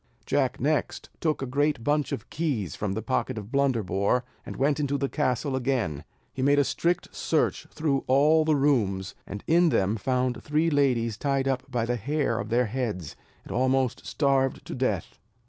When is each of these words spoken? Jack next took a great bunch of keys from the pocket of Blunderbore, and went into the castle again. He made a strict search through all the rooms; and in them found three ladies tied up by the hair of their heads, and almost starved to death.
Jack 0.25 0.59
next 0.59 1.11
took 1.19 1.43
a 1.43 1.45
great 1.45 1.83
bunch 1.83 2.11
of 2.11 2.27
keys 2.31 2.75
from 2.75 2.93
the 2.93 3.03
pocket 3.03 3.37
of 3.37 3.51
Blunderbore, 3.51 4.23
and 4.43 4.55
went 4.55 4.79
into 4.79 4.97
the 4.97 5.07
castle 5.07 5.55
again. 5.55 6.03
He 6.33 6.41
made 6.41 6.57
a 6.57 6.63
strict 6.63 7.15
search 7.15 7.67
through 7.69 8.03
all 8.07 8.43
the 8.43 8.55
rooms; 8.55 9.13
and 9.27 9.43
in 9.45 9.69
them 9.69 9.97
found 9.97 10.41
three 10.41 10.71
ladies 10.71 11.17
tied 11.17 11.47
up 11.47 11.69
by 11.69 11.85
the 11.85 11.97
hair 11.97 12.39
of 12.39 12.49
their 12.49 12.65
heads, 12.65 13.15
and 13.43 13.51
almost 13.51 14.03
starved 14.03 14.65
to 14.65 14.73
death. 14.73 15.19